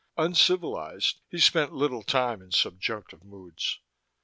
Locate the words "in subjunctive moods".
2.41-3.81